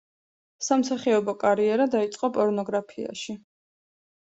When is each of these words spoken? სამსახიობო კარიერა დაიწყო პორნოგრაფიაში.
სამსახიობო 0.67 1.35
კარიერა 1.43 1.87
დაიწყო 1.97 2.31
პორნოგრაფიაში. 2.39 3.39